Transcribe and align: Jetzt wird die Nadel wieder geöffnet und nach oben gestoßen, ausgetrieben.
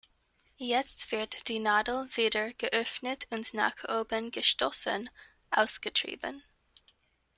Jetzt 0.57 1.11
wird 1.11 1.47
die 1.47 1.59
Nadel 1.59 2.09
wieder 2.15 2.51
geöffnet 2.55 3.27
und 3.29 3.53
nach 3.53 3.75
oben 3.87 4.31
gestoßen, 4.31 5.11
ausgetrieben. 5.51 6.41